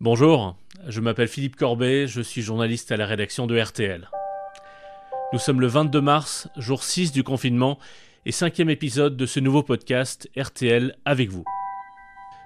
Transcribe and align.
Bonjour, 0.00 0.54
je 0.86 1.00
m'appelle 1.00 1.26
Philippe 1.26 1.56
Corbet, 1.56 2.06
je 2.06 2.20
suis 2.20 2.40
journaliste 2.40 2.92
à 2.92 2.96
la 2.96 3.04
rédaction 3.04 3.48
de 3.48 3.60
RTL. 3.60 4.08
Nous 5.32 5.40
sommes 5.40 5.60
le 5.60 5.66
22 5.66 6.00
mars, 6.00 6.48
jour 6.56 6.84
6 6.84 7.10
du 7.10 7.24
confinement, 7.24 7.80
et 8.24 8.30
cinquième 8.30 8.70
épisode 8.70 9.16
de 9.16 9.26
ce 9.26 9.40
nouveau 9.40 9.64
podcast 9.64 10.30
RTL 10.36 10.94
avec 11.04 11.30
vous. 11.30 11.42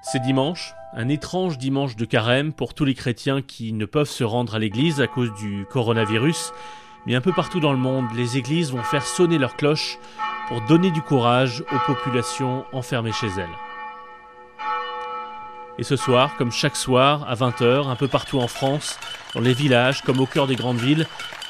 C'est 0.00 0.22
dimanche, 0.22 0.72
un 0.94 1.10
étrange 1.10 1.58
dimanche 1.58 1.94
de 1.94 2.06
carême 2.06 2.54
pour 2.54 2.72
tous 2.72 2.86
les 2.86 2.94
chrétiens 2.94 3.42
qui 3.42 3.74
ne 3.74 3.84
peuvent 3.84 4.08
se 4.08 4.24
rendre 4.24 4.54
à 4.54 4.58
l'église 4.58 5.02
à 5.02 5.06
cause 5.06 5.34
du 5.34 5.66
coronavirus, 5.68 6.54
mais 7.04 7.16
un 7.16 7.20
peu 7.20 7.34
partout 7.34 7.60
dans 7.60 7.72
le 7.72 7.78
monde, 7.78 8.06
les 8.16 8.38
églises 8.38 8.72
vont 8.72 8.82
faire 8.82 9.04
sonner 9.04 9.36
leurs 9.36 9.56
cloches 9.56 9.98
pour 10.48 10.62
donner 10.62 10.90
du 10.90 11.02
courage 11.02 11.62
aux 11.70 11.92
populations 11.92 12.64
enfermées 12.72 13.12
chez 13.12 13.28
elles. 13.36 13.71
Et 15.78 15.84
ce 15.84 15.96
soir, 15.96 16.36
comme 16.36 16.52
chaque 16.52 16.76
soir, 16.76 17.24
à 17.28 17.34
20h, 17.34 17.88
un 17.88 17.96
peu 17.96 18.08
partout 18.08 18.40
en 18.40 18.48
France, 18.48 18.98
dans 19.34 19.40
les 19.40 19.54
villages 19.54 20.02
comme 20.02 20.20
au 20.20 20.26
cœur 20.26 20.46
des 20.46 20.56
grandes 20.56 20.78
villes, 20.78 21.06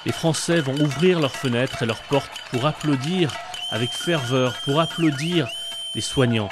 les 0.07 0.13
Français 0.13 0.61
vont 0.61 0.75
ouvrir 0.81 1.21
leurs 1.21 1.35
fenêtres 1.35 1.83
et 1.83 1.87
leurs 1.87 2.03
portes 2.03 2.31
pour 2.51 2.67
applaudir 2.67 3.33
avec 3.71 3.91
ferveur, 3.91 4.55
pour 4.65 4.81
applaudir 4.81 5.49
les 5.95 6.01
soignants. 6.01 6.51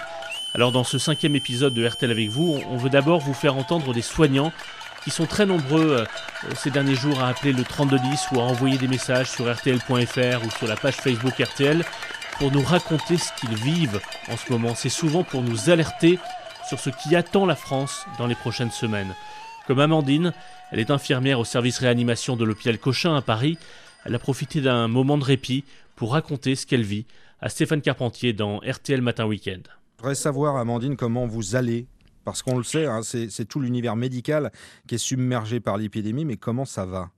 Alors 0.54 0.72
dans 0.72 0.84
ce 0.84 0.98
cinquième 0.98 1.36
épisode 1.36 1.74
de 1.74 1.86
RTL 1.86 2.10
avec 2.10 2.28
vous, 2.28 2.60
on 2.68 2.76
veut 2.76 2.90
d'abord 2.90 3.20
vous 3.20 3.34
faire 3.34 3.56
entendre 3.56 3.94
des 3.94 4.02
soignants 4.02 4.52
qui 5.04 5.10
sont 5.10 5.26
très 5.26 5.46
nombreux 5.46 6.06
euh, 6.44 6.52
ces 6.56 6.70
derniers 6.70 6.94
jours 6.94 7.20
à 7.20 7.28
appeler 7.28 7.52
le 7.52 7.62
3210 7.62 8.28
ou 8.32 8.40
à 8.40 8.42
envoyer 8.42 8.76
des 8.78 8.88
messages 8.88 9.30
sur 9.30 9.50
rtl.fr 9.50 10.44
ou 10.44 10.50
sur 10.50 10.66
la 10.66 10.76
page 10.76 10.96
Facebook 10.96 11.38
RTL 11.38 11.84
pour 12.38 12.50
nous 12.50 12.62
raconter 12.62 13.16
ce 13.16 13.32
qu'ils 13.38 13.54
vivent 13.54 14.00
en 14.28 14.36
ce 14.36 14.52
moment. 14.52 14.74
C'est 14.74 14.88
souvent 14.88 15.22
pour 15.22 15.42
nous 15.42 15.70
alerter 15.70 16.18
sur 16.70 16.78
ce 16.78 16.90
qui 16.90 17.16
attend 17.16 17.46
la 17.46 17.56
France 17.56 18.06
dans 18.16 18.28
les 18.28 18.36
prochaines 18.36 18.70
semaines. 18.70 19.16
Comme 19.66 19.80
Amandine, 19.80 20.32
elle 20.70 20.78
est 20.78 20.92
infirmière 20.92 21.40
au 21.40 21.44
service 21.44 21.80
réanimation 21.80 22.36
de 22.36 22.44
l'hôpital 22.44 22.78
Cochin 22.78 23.16
à 23.16 23.22
Paris. 23.22 23.58
Elle 24.06 24.14
a 24.14 24.20
profité 24.20 24.60
d'un 24.60 24.86
moment 24.86 25.18
de 25.18 25.24
répit 25.24 25.64
pour 25.96 26.12
raconter 26.12 26.54
ce 26.54 26.66
qu'elle 26.66 26.84
vit 26.84 27.06
à 27.40 27.48
Stéphane 27.48 27.80
Carpentier 27.80 28.32
dans 28.34 28.58
RTL 28.58 29.02
Matin 29.02 29.26
Week-end. 29.26 29.62
Je 29.96 30.02
voudrais 30.02 30.14
savoir, 30.14 30.58
Amandine, 30.58 30.96
comment 30.96 31.26
vous 31.26 31.56
allez? 31.56 31.88
Parce 32.24 32.40
qu'on 32.40 32.56
le 32.56 32.62
sait, 32.62 32.86
hein, 32.86 33.00
c'est 33.02 33.48
tout 33.48 33.58
l'univers 33.58 33.96
médical 33.96 34.52
qui 34.86 34.94
est 34.94 34.98
submergé 34.98 35.58
par 35.58 35.76
l'épidémie, 35.76 36.24
mais 36.24 36.36
comment 36.36 36.66
ça 36.66 36.86
va? 36.86 37.08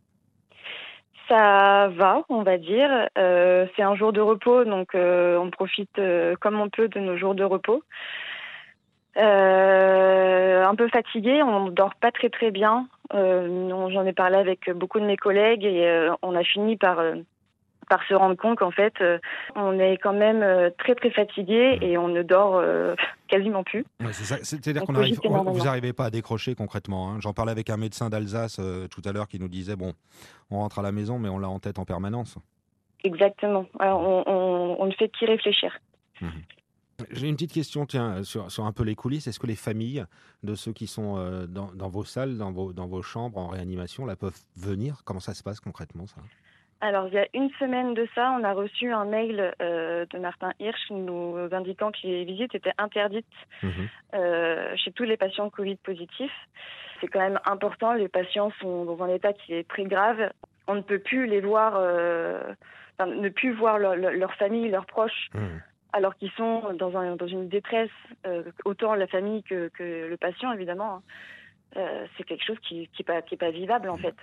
Ça 1.28 1.88
va, 1.88 2.22
on 2.30 2.42
va 2.42 2.56
dire. 2.56 2.88
Euh, 3.18 3.66
c'est 3.76 3.82
un 3.82 3.96
jour 3.96 4.14
de 4.14 4.22
repos, 4.22 4.64
donc 4.64 4.94
euh, 4.94 5.36
on 5.36 5.50
profite 5.50 5.98
euh, 5.98 6.36
comme 6.40 6.58
on 6.58 6.70
peut 6.70 6.88
de 6.88 7.00
nos 7.00 7.18
jours 7.18 7.34
de 7.34 7.44
repos. 7.44 7.82
Euh, 9.18 10.64
un 10.64 10.74
peu 10.74 10.88
fatigué, 10.88 11.42
on 11.42 11.68
dort 11.68 11.94
pas 11.96 12.10
très 12.10 12.30
très 12.30 12.50
bien. 12.50 12.88
Euh, 13.12 13.68
J'en 13.90 14.06
ai 14.06 14.12
parlé 14.12 14.36
avec 14.36 14.70
beaucoup 14.70 15.00
de 15.00 15.04
mes 15.04 15.16
collègues 15.16 15.64
et 15.64 15.86
euh, 15.86 16.14
on 16.22 16.34
a 16.34 16.42
fini 16.42 16.76
par 16.76 16.98
par 17.90 18.02
se 18.04 18.14
rendre 18.14 18.36
compte 18.36 18.58
qu'en 18.58 18.70
fait, 18.70 18.94
on 19.54 19.78
est 19.78 19.98
quand 19.98 20.14
même 20.14 20.70
très 20.78 20.94
très 20.94 21.10
fatigué 21.10 21.78
et 21.82 21.98
on 21.98 22.08
ne 22.08 22.22
dort 22.22 22.62
quasiment 23.28 23.64
plus. 23.64 23.84
Ouais, 24.00 24.12
C'est-à-dire 24.12 24.84
qu'on 24.84 24.94
arrive, 24.94 25.18
vous 25.22 25.64
n'arrivez 25.64 25.92
pas 25.92 26.06
à 26.06 26.10
décrocher 26.10 26.54
concrètement. 26.54 27.10
Hein. 27.10 27.16
J'en 27.20 27.34
parlais 27.34 27.52
avec 27.52 27.68
un 27.68 27.76
médecin 27.76 28.08
d'Alsace 28.08 28.60
tout 28.90 29.02
à 29.04 29.12
l'heure 29.12 29.28
qui 29.28 29.38
nous 29.38 29.48
disait 29.48 29.76
bon, 29.76 29.92
on 30.50 30.60
rentre 30.60 30.78
à 30.78 30.82
la 30.82 30.92
maison, 30.92 31.18
mais 31.18 31.28
on 31.28 31.38
l'a 31.38 31.50
en 31.50 31.58
tête 31.58 31.78
en 31.78 31.84
permanence. 31.84 32.38
Exactement. 33.04 33.66
on, 33.78 33.84
on, 34.26 34.76
on, 34.78 34.86
ne 34.86 34.92
fait 34.92 35.08
qu'y 35.10 35.26
réfléchir. 35.26 35.76
Mmh. 36.22 36.28
J'ai 37.10 37.28
une 37.28 37.34
petite 37.34 37.52
question 37.52 37.86
tiens, 37.86 38.22
sur, 38.22 38.50
sur, 38.50 38.64
un 38.64 38.72
peu 38.72 38.84
les 38.84 38.94
coulisses. 38.94 39.26
Est-ce 39.26 39.38
que 39.38 39.46
les 39.46 39.56
familles 39.56 40.04
de 40.42 40.54
ceux 40.54 40.72
qui 40.72 40.86
sont 40.86 41.16
euh, 41.16 41.46
dans, 41.46 41.72
dans, 41.72 41.88
vos 41.88 42.04
salles, 42.04 42.38
dans 42.38 42.52
vos, 42.52 42.72
dans 42.72 42.86
vos 42.86 43.02
chambres 43.02 43.38
en 43.38 43.48
réanimation, 43.48 44.06
là, 44.06 44.16
peuvent 44.16 44.40
venir? 44.56 45.02
Comment 45.04 45.20
ça 45.20 45.34
se 45.34 45.42
passe 45.42 45.60
concrètement 45.60 46.06
ça? 46.06 46.20
Alors, 46.82 47.06
il 47.06 47.14
y 47.14 47.18
a 47.18 47.28
une 47.32 47.48
semaine 47.60 47.94
de 47.94 48.08
ça, 48.12 48.36
on 48.36 48.42
a 48.42 48.52
reçu 48.52 48.90
un 48.90 49.04
mail 49.04 49.54
euh, 49.62 50.04
de 50.10 50.18
Martin 50.18 50.52
Hirsch 50.58 50.90
nous 50.90 51.36
indiquant 51.52 51.92
que 51.92 51.98
les 52.02 52.24
visites 52.24 52.56
étaient 52.56 52.72
interdites 52.76 53.24
mmh. 53.62 53.68
euh, 54.14 54.76
chez 54.76 54.90
tous 54.90 55.04
les 55.04 55.16
patients 55.16 55.48
Covid 55.48 55.76
positifs. 55.76 56.48
C'est 57.00 57.06
quand 57.06 57.20
même 57.20 57.38
important, 57.44 57.92
les 57.92 58.08
patients 58.08 58.50
sont 58.60 58.84
dans 58.84 59.00
un 59.04 59.08
état 59.10 59.32
qui 59.32 59.54
est 59.54 59.68
très 59.68 59.84
grave. 59.84 60.32
On 60.66 60.74
ne 60.74 60.80
peut 60.80 60.98
plus 60.98 61.26
les 61.28 61.40
voir, 61.40 61.74
euh, 61.76 62.52
enfin, 62.98 63.08
ne 63.12 63.28
plus 63.28 63.52
voir 63.52 63.78
leur, 63.78 63.94
leur, 63.94 64.34
famille, 64.34 64.68
leurs 64.68 64.86
proches. 64.86 65.30
Mmh 65.34 65.60
alors 65.92 66.16
qu'ils 66.16 66.30
sont 66.32 66.62
dans, 66.78 66.96
un, 66.96 67.16
dans, 67.16 67.26
une 67.26 67.48
détresse, 67.48 67.90
euh, 68.26 68.42
autant 68.64 68.94
la 68.94 69.06
famille 69.06 69.42
que, 69.42 69.70
le 69.78 70.16
patient, 70.16 70.52
évidemment. 70.52 70.94
Hein. 70.96 71.02
Euh, 71.76 72.06
c'est 72.16 72.24
quelque 72.24 72.44
chose 72.44 72.58
qui 72.66 72.88
n'est 72.98 73.36
pas, 73.36 73.50
vivable, 73.50 73.88
en 73.90 73.96
fait. 73.96 74.14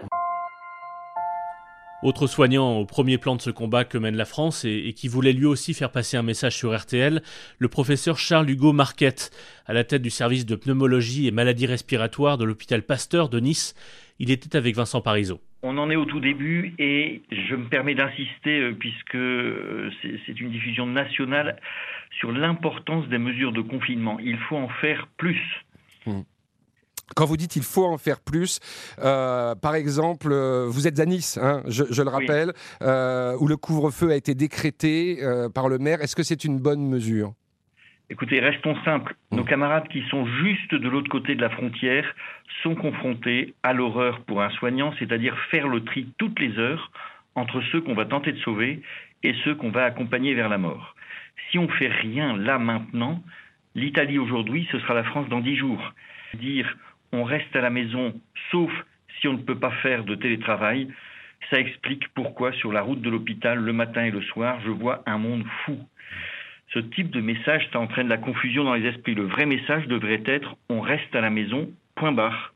Autre 2.01 2.27
soignant 2.27 2.77
au 2.77 2.85
premier 2.85 3.17
plan 3.17 3.35
de 3.35 3.41
ce 3.41 3.49
combat 3.49 3.83
que 3.83 3.97
mène 3.97 4.15
la 4.15 4.25
France 4.25 4.63
et, 4.63 4.87
et, 4.87 4.93
qui 4.93 5.07
voulait 5.09 5.33
lui 5.33 5.45
aussi 5.45 5.73
faire 5.73 5.91
passer 5.91 6.15
un 6.15 6.23
message 6.23 6.55
sur 6.55 6.75
RTL, 6.75 7.21
le 7.57 7.67
professeur 7.67 8.17
Charles 8.17 8.49
Hugo 8.49 8.71
Marquette, 8.71 9.31
à 9.65 9.73
la 9.73 9.83
tête 9.83 10.01
du 10.01 10.09
service 10.09 10.45
de 10.45 10.55
pneumologie 10.55 11.27
et 11.27 11.31
maladies 11.31 11.65
respiratoires 11.65 12.37
de 12.37 12.45
l'hôpital 12.45 12.83
Pasteur 12.83 13.29
de 13.29 13.39
Nice. 13.39 13.75
Il 14.17 14.31
était 14.31 14.55
avec 14.55 14.75
Vincent 14.75 15.01
Parisot. 15.01 15.41
On 15.61 15.77
en 15.77 15.89
est 15.89 15.95
au 15.95 16.05
tout 16.05 16.21
début 16.21 16.73
et 16.79 17.21
je 17.31 17.55
me 17.55 17.67
permets 17.67 17.95
d'insister, 17.95 18.59
euh, 18.61 18.73
puisque 18.73 19.15
euh, 19.15 19.91
c'est 20.25 20.39
une 20.39 20.51
diffusion 20.51 20.85
nationale, 20.85 21.59
sur 22.19 22.31
l'importance 22.31 23.07
des 23.09 23.17
mesures 23.17 23.51
de 23.51 23.61
confinement. 23.61 24.17
Il 24.19 24.37
faut 24.37 24.57
en 24.57 24.69
faire 24.69 25.07
plus. 25.17 25.41
Mmh. 26.05 26.21
Quand 27.15 27.25
vous 27.25 27.37
dites 27.37 27.55
il 27.55 27.63
faut 27.63 27.85
en 27.85 27.97
faire 27.97 28.19
plus, 28.19 28.59
euh, 28.99 29.55
par 29.55 29.75
exemple, 29.75 30.29
euh, 30.31 30.67
vous 30.67 30.87
êtes 30.87 30.99
à 30.99 31.05
Nice, 31.05 31.37
hein, 31.41 31.63
je, 31.67 31.83
je, 31.89 32.01
le 32.03 32.09
rappelle, 32.09 32.53
oui. 32.55 32.87
euh, 32.87 33.35
où 33.39 33.47
le 33.47 33.57
couvre-feu 33.57 34.11
a 34.11 34.15
été 34.15 34.35
décrété 34.35 35.19
par 35.53 35.69
le 35.69 35.77
maire. 35.79 36.01
Est-ce 36.01 36.15
que 36.15 36.23
c'est 36.23 36.43
une 36.43 36.59
bonne 36.59 36.87
mesure? 36.87 37.33
Écoutez, 38.11 38.39
restons 38.39 38.75
simples. 38.83 39.13
Nos 39.31 39.43
camarades 39.43 39.87
qui 39.87 40.01
sont 40.09 40.25
juste 40.25 40.73
de 40.73 40.89
l'autre 40.89 41.09
côté 41.09 41.35
de 41.35 41.41
la 41.41 41.51
frontière 41.51 42.15
sont 42.63 42.73
confrontés 42.73 43.53
à 43.61 43.71
l'horreur 43.71 44.21
pour 44.21 44.41
un 44.41 44.49
soignant, 44.49 44.91
c'est-à-dire 44.97 45.37
faire 45.51 45.67
le 45.67 45.83
tri 45.83 46.07
toutes 46.17 46.39
les 46.39 46.57
heures 46.57 46.91
entre 47.35 47.61
ceux 47.71 47.81
qu'on 47.81 47.93
va 47.93 48.05
tenter 48.05 48.31
de 48.31 48.39
sauver 48.39 48.81
et 49.21 49.35
ceux 49.43 49.53
qu'on 49.53 49.69
va 49.69 49.83
accompagner 49.83 50.33
vers 50.33 50.49
la 50.49 50.57
mort. 50.57 50.95
Si 51.51 51.59
on 51.59 51.67
fait 51.67 51.89
rien 51.89 52.35
là 52.35 52.57
maintenant, 52.57 53.21
l'Italie 53.75 54.17
aujourd'hui, 54.17 54.67
ce 54.71 54.79
sera 54.79 54.95
la 54.95 55.03
France 55.03 55.29
dans 55.29 55.41
dix 55.41 55.55
jours. 55.55 55.93
Dire 56.33 56.75
on 57.11 57.23
reste 57.23 57.55
à 57.55 57.61
la 57.61 57.69
maison 57.69 58.19
sauf 58.49 58.71
si 59.19 59.27
on 59.27 59.33
ne 59.33 59.43
peut 59.43 59.59
pas 59.59 59.71
faire 59.83 60.03
de 60.03 60.15
télétravail, 60.15 60.87
ça 61.51 61.59
explique 61.59 62.07
pourquoi 62.15 62.53
sur 62.53 62.71
la 62.71 62.81
route 62.81 63.01
de 63.01 63.09
l'hôpital 63.09 63.59
le 63.59 63.73
matin 63.73 64.05
et 64.05 64.11
le 64.11 64.21
soir, 64.23 64.59
je 64.65 64.71
vois 64.71 65.03
un 65.05 65.19
monde 65.19 65.45
fou 65.63 65.77
ce 66.73 66.79
type 66.79 67.11
de 67.11 67.21
message, 67.21 67.67
ça 67.71 67.79
entraîne 67.79 68.07
la 68.07 68.17
confusion 68.17 68.63
dans 68.63 68.75
les 68.75 68.87
esprits. 68.87 69.15
Le 69.15 69.27
vrai 69.27 69.45
message 69.45 69.87
devrait 69.87 70.23
être 70.25 70.55
on 70.69 70.81
reste 70.81 71.15
à 71.15 71.21
la 71.21 71.29
maison, 71.29 71.69
point 71.95 72.11
barre. 72.11 72.53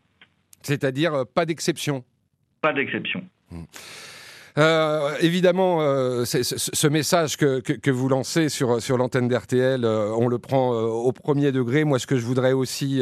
C'est-à-dire 0.62 1.14
euh, 1.14 1.24
pas 1.26 1.46
d'exception 1.46 2.04
Pas 2.62 2.74
d'exception. 2.74 3.24
Mmh. 3.52 3.64
Euh, 4.58 5.16
évidemment, 5.20 5.82
euh, 5.82 6.26
ce, 6.26 6.44
ce, 6.44 6.88
message 6.88 7.38
que, 7.38 7.60
que, 7.60 7.74
que, 7.74 7.90
vous 7.90 8.08
lancez 8.08 8.50
sur, 8.50 8.82
sur 8.82 8.98
l'antenne 8.98 9.28
d'RTL, 9.28 9.84
euh, 9.84 10.12
on 10.16 10.28
le 10.28 10.38
prend 10.38 10.72
au 10.74 11.12
premier 11.12 11.52
degré. 11.52 11.84
Moi, 11.84 11.98
ce 11.98 12.06
que 12.06 12.18
je 12.18 12.26
voudrais 12.26 12.54
aussi, 12.54 13.02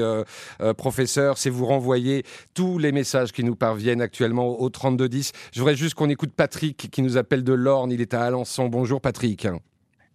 professeur, 0.77 1.37
c'est 1.37 1.49
vous 1.49 1.65
renvoyer 1.65 2.23
tous 2.53 2.77
les 2.77 2.91
messages 2.91 3.31
qui 3.31 3.43
nous 3.43 3.55
parviennent 3.55 4.01
actuellement 4.01 4.61
au 4.61 4.69
3210. 4.69 5.31
Je 5.53 5.59
voudrais 5.59 5.75
juste 5.75 5.95
qu'on 5.95 6.09
écoute 6.09 6.31
Patrick 6.35 6.89
qui 6.91 7.01
nous 7.01 7.17
appelle 7.17 7.43
de 7.43 7.53
l'Orne. 7.53 7.91
Il 7.91 8.01
est 8.01 8.13
à 8.13 8.21
Alençon. 8.21 8.67
Bonjour, 8.67 9.01
Patrick. 9.01 9.47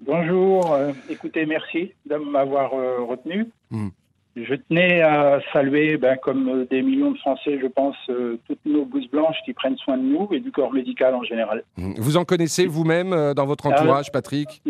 Bonjour, 0.01 0.73
euh, 0.73 0.93
écoutez, 1.09 1.47
merci 1.47 1.93
de 2.09 2.17
m'avoir 2.17 2.75
euh, 2.75 3.03
retenu. 3.03 3.47
Mmh. 3.71 3.89
Je 4.37 4.55
tenais 4.55 5.01
à 5.01 5.41
saluer, 5.55 5.97
ben, 5.97 6.19
comme 6.19 6.67
des 6.71 6.83
millions 6.83 7.13
de 7.13 7.17
Français, 7.19 7.59
je 7.59 7.67
pense, 7.67 7.97
euh, 8.11 8.39
toutes 8.47 8.65
nos 8.67 8.85
blouses 8.85 9.09
blanches 9.11 9.39
qui 9.47 9.55
prennent 9.55 9.79
soin 9.79 9.97
de 9.97 10.03
nous 10.03 10.29
et 10.31 10.41
du 10.41 10.53
corps 10.53 10.75
médical 10.75 11.15
en 11.15 11.23
général. 11.23 11.65
Mmh. 11.79 11.95
Vous 11.97 12.19
en 12.19 12.27
connaissez 12.27 12.67
vous-même 12.67 13.15
euh, 13.15 13.33
dans 13.33 13.47
votre 13.47 13.67
entourage, 13.67 14.13
Patrick? 14.13 14.63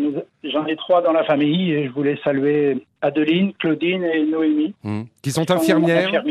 J'en 0.45 0.65
ai 0.67 0.77
trois 0.77 1.01
dans 1.01 1.11
la 1.11 1.25
famille 1.25 1.73
et 1.73 1.85
je 1.85 1.91
voulais 1.91 2.17
saluer 2.23 2.85
Adeline, 3.01 3.51
Claudine 3.59 4.05
et 4.05 4.23
Noémie. 4.25 4.73
Mmh. 4.83 5.01
Qui 5.21 5.31
sont 5.31 5.51
infirmières. 5.51 6.23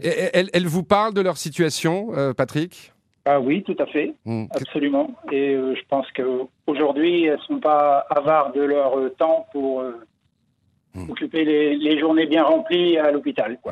elles, 0.00 0.48
elles, 0.54 0.66
vous 0.66 0.84
parlent 0.84 1.14
de 1.14 1.20
leur 1.20 1.36
situation, 1.36 2.16
euh, 2.16 2.32
Patrick? 2.32 2.91
Ah 3.24 3.40
oui, 3.40 3.62
tout 3.62 3.76
à 3.78 3.86
fait, 3.86 4.14
mmh. 4.24 4.46
absolument. 4.50 5.14
Et 5.30 5.54
euh, 5.54 5.74
je 5.76 5.82
pense 5.88 6.06
qu'aujourd'hui, 6.12 7.24
elles 7.24 7.38
ne 7.38 7.42
sont 7.42 7.60
pas 7.60 8.04
avares 8.10 8.52
de 8.52 8.62
leur 8.62 8.98
euh, 8.98 9.10
temps 9.10 9.46
pour 9.52 9.80
euh, 9.80 9.92
mmh. 10.94 11.10
occuper 11.10 11.44
les, 11.44 11.76
les, 11.76 12.00
journées 12.00 12.26
bien 12.26 12.42
remplies 12.42 12.98
à 12.98 13.12
l'hôpital. 13.12 13.58
Mmh. 13.64 13.70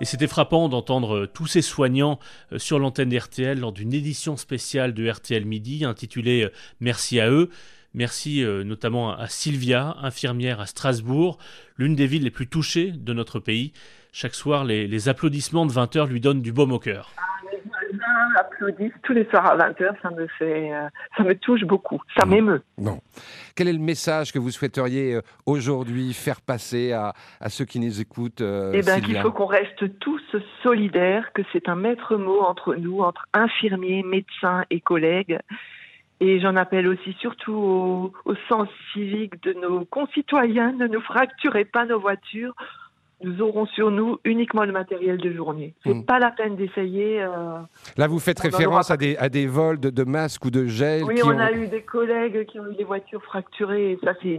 Et 0.00 0.04
c'était 0.04 0.26
frappant 0.26 0.68
d'entendre 0.68 1.26
tous 1.26 1.46
ces 1.46 1.62
soignants 1.62 2.18
sur 2.56 2.78
l'antenne 2.80 3.08
d'RTL 3.08 3.60
lors 3.60 3.72
d'une 3.72 3.94
édition 3.94 4.36
spéciale 4.36 4.92
de 4.92 5.08
RTL 5.08 5.44
Midi 5.46 5.84
intitulée 5.84 6.48
Merci 6.80 7.18
à 7.18 7.30
eux. 7.30 7.48
Merci 7.94 8.44
notamment 8.44 9.12
à 9.16 9.26
Sylvia, 9.26 9.96
infirmière 10.02 10.60
à 10.60 10.66
Strasbourg, 10.66 11.38
l'une 11.78 11.94
des 11.94 12.06
villes 12.06 12.24
les 12.24 12.30
plus 12.30 12.46
touchées 12.46 12.92
de 12.92 13.14
notre 13.14 13.40
pays. 13.40 13.72
Chaque 14.18 14.34
soir, 14.34 14.64
les, 14.64 15.10
applaudissements 15.10 15.66
de 15.66 15.72
20h 15.72 16.08
lui 16.08 16.22
donnent 16.22 16.40
du 16.40 16.50
baume 16.50 16.72
au 16.72 16.78
cœur. 16.78 17.10
Ah, 17.18 17.22
les 17.52 17.60
voisins 17.68 18.34
applaudissent 18.38 19.02
tous 19.02 19.12
les 19.12 19.26
soirs 19.26 19.44
à 19.44 19.58
20h, 19.58 19.92
ça 20.00 20.10
me 20.10 20.26
fait, 20.38 20.72
euh, 20.72 20.88
ça 21.18 21.22
me 21.22 21.34
touche 21.34 21.64
beaucoup, 21.64 22.00
ça 22.16 22.24
m'émeut. 22.24 22.62
Non. 22.78 23.00
Quel 23.54 23.68
est 23.68 23.74
le 23.74 23.78
message 23.78 24.32
que 24.32 24.38
vous 24.38 24.50
souhaiteriez 24.50 25.16
euh, 25.16 25.22
aujourd'hui 25.44 26.14
faire 26.14 26.40
passer 26.40 26.94
à, 26.94 27.12
ceux 27.50 27.66
qui 27.66 27.78
nous 27.78 28.00
écoutent 28.00 28.40
euh, 28.40 28.72
Eh 28.72 28.80
bien, 28.80 29.02
qu'il 29.02 29.20
faut 29.20 29.32
qu'on 29.32 29.44
reste 29.44 29.98
tous 29.98 30.22
solidaires, 30.62 31.34
que 31.34 31.42
c'est 31.52 31.68
un 31.68 31.76
maître 31.76 32.16
mot 32.16 32.40
entre 32.40 32.74
nous, 32.74 33.00
entre 33.00 33.26
infirmiers, 33.34 34.02
médecins 34.02 34.64
et 34.70 34.80
collègues. 34.80 35.38
Et 36.20 36.40
j'en 36.40 36.56
appelle 36.56 36.88
aussi 36.88 37.14
surtout 37.20 37.52
au, 37.52 38.12
au 38.24 38.34
sens 38.48 38.68
civique 38.94 39.42
de 39.42 39.52
nos 39.52 39.84
concitoyens, 39.84 40.72
ne 40.72 40.86
nous 40.86 41.02
fracturez 41.02 41.66
pas 41.66 41.84
nos 41.84 42.00
voitures 42.00 42.54
nous 43.24 43.40
aurons 43.40 43.66
sur 43.66 43.90
nous 43.90 44.18
uniquement 44.24 44.64
le 44.64 44.72
matériel 44.72 45.16
de 45.16 45.32
journée. 45.32 45.74
C'est 45.82 45.90
n'est 45.90 46.00
hmm. 46.00 46.04
pas 46.04 46.18
la 46.18 46.30
peine 46.30 46.56
d'essayer. 46.56 47.22
Euh, 47.22 47.58
Là, 47.96 48.08
vous 48.08 48.18
faites 48.18 48.38
référence 48.38 48.90
à 48.90 48.96
des, 48.96 49.16
à 49.16 49.30
des 49.30 49.46
vols 49.46 49.80
de, 49.80 50.04
masques 50.04 50.44
ou 50.44 50.50
de 50.50 50.66
gel. 50.66 51.02
Oui, 51.04 51.20
on 51.24 51.38
a 51.38 51.50
eu 51.52 51.66
des 51.68 51.82
collègues 51.82 52.44
qui 52.46 52.60
ont 52.60 52.66
eu 52.70 52.74
des 52.74 52.84
voitures 52.84 53.22
fracturées 53.22 53.92
et 53.92 53.98
ça, 54.04 54.12
c'est 54.22 54.38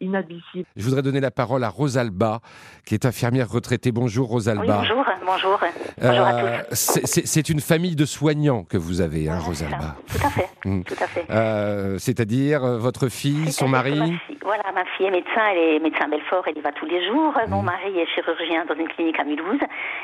inadmissible. 0.00 0.66
Je 0.74 0.84
voudrais 0.84 1.02
donner 1.02 1.20
la 1.20 1.30
parole 1.30 1.62
à 1.62 1.68
Rosalba, 1.68 2.40
qui 2.84 2.94
est 2.94 3.06
infirmière 3.06 3.48
retraitée. 3.48 3.92
Bonjour, 3.92 4.28
Rosalba. 4.28 4.78
bonjour, 4.78 5.04
bonjour. 5.24 5.60
bonjour 6.00 6.26
à 6.26 6.34
euh, 6.34 6.58
tous. 6.68 6.74
C'est 7.04 7.48
une 7.48 7.60
famille 7.60 7.94
de 7.94 8.04
soignants 8.04 8.64
que 8.64 8.76
vous 8.76 9.00
avez, 9.00 9.28
hein, 9.28 9.38
Rosalba. 9.38 9.96
Tout 10.08 10.26
à 10.26 10.30
fait. 10.30 10.48
Hmm. 10.64 10.82
Tout 10.82 10.94
à 11.00 11.06
fait. 11.06 11.26
Euh, 11.30 11.98
c'est-à-dire 11.98 12.60
votre 12.78 13.08
fille, 13.08 13.52
son 13.52 13.68
mari 13.68 14.00
Voilà, 14.42 14.64
ma 14.74 14.84
fille 14.96 15.06
est 15.06 15.10
médecin, 15.10 15.42
elle 15.52 15.58
est 15.58 15.78
médecin 15.78 16.06
à 16.06 16.08
Belfort, 16.08 16.44
elle 16.48 16.58
y 16.58 16.60
va 16.60 16.72
tous 16.72 16.86
les 16.86 17.06
jours. 17.06 17.32
Mon 17.48 17.62
hmm. 17.62 17.66
mari 17.66 17.98
est 18.00 18.15
chirurgien 18.16 18.64
dans 18.64 18.74
une 18.74 18.88
clinique 18.88 19.20
à 19.20 19.24
Mulhouse. 19.24 19.60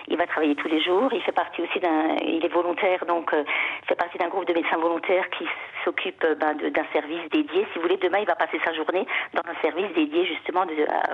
Il 0.09 0.17
va 0.17 0.26
travailler 0.26 0.55
tous 0.55 0.69
les 0.69 0.82
jours. 0.82 1.09
Il 1.12 1.23
fait 1.23 1.32
partie 1.32 1.62
aussi 1.62 1.81
d'un, 1.81 2.17
il 2.23 2.44
est 2.44 2.53
volontaire, 2.53 3.05
donc 3.06 3.32
euh, 3.32 3.44
fait 3.88 3.97
partie 3.97 4.19
d'un 4.19 4.29
groupe 4.29 4.47
de 4.47 4.53
médecins 4.53 4.76
volontaires 4.76 5.29
qui 5.37 5.44
s'occupe 5.85 6.23
euh, 6.25 6.35
ben, 6.35 6.55
d'un 6.55 6.87
service 6.93 7.25
dédié. 7.32 7.67
Si 7.73 7.76
vous 7.76 7.82
voulez, 7.82 7.97
demain, 7.97 8.19
il 8.19 8.26
va 8.26 8.37
passer 8.37 8.61
sa 8.64 8.73
journée 8.75 9.06
dans 9.35 9.43
un 9.49 9.61
service 9.62 9.93
dédié 9.94 10.26
justement 10.26 10.64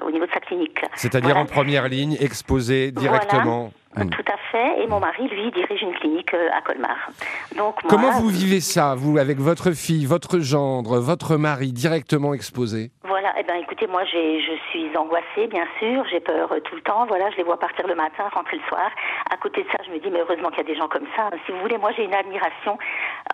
au 0.03 0.11
niveau 0.11 0.27
de 0.27 0.33
sa 0.33 0.41
clinique. 0.41 0.81
C'est-à-dire 0.95 1.37
en 1.37 1.47
première 1.47 1.89
ligne, 1.89 2.17
exposé 2.21 2.91
directement. 2.91 3.71
Tout 4.07 4.25
à 4.33 4.37
fait. 4.53 4.83
Et 4.83 4.87
mon 4.87 5.01
mari, 5.01 5.29
lui, 5.29 5.51
dirige 5.51 5.83
une 5.83 5.95
clinique 5.95 6.33
euh, 6.35 6.49
à 6.57 6.61
Colmar. 6.61 7.11
Donc, 7.57 7.77
Comment 7.89 8.13
vous 8.21 8.29
vivez 8.29 8.61
ça, 8.61 8.95
vous, 8.95 9.19
avec 9.19 9.39
votre 9.39 9.73
fille, 9.73 10.07
votre 10.07 10.39
gendre, 10.41 10.99
votre 11.01 11.37
mari 11.37 11.73
directement 11.73 12.35
exposé? 12.35 12.91
Voilà. 13.21 13.35
Eh 13.37 13.43
ben, 13.43 13.57
écoutez, 13.57 13.89
moi, 13.89 14.05
je 14.05 14.57
suis 14.71 14.97
angoissée, 14.97 15.49
bien 15.49 15.67
sûr. 15.81 16.05
J'ai 16.09 16.21
peur 16.21 16.53
euh, 16.53 16.61
tout 16.61 16.77
le 16.77 16.83
temps. 16.83 17.05
Voilà, 17.07 17.29
je 17.33 17.37
les 17.37 17.43
vois 17.43 17.59
partir 17.59 17.85
le 17.89 17.97
matin, 17.97 18.29
rentrer 18.33 18.59
le 18.59 18.63
soir. 18.69 18.89
À 19.29 19.37
côté 19.37 19.65
de 19.65 19.69
ça, 19.71 19.79
je 19.85 19.91
me 19.91 19.99
dis, 19.99 20.09
mais 20.09 20.21
heureusement 20.21 20.51
qu'il 20.51 20.59
y 20.59 20.61
a 20.61 20.73
des 20.73 20.77
gens 20.77 20.87
comme 20.87 21.09
ça. 21.17 21.29
Si 21.45 21.51
vous 21.51 21.59
voulez, 21.59 21.79
moi, 21.79 21.91
j'ai 21.97 22.05
une 22.05 22.15
admiration. 22.15 22.79